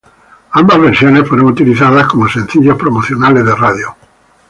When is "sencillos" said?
2.27-2.75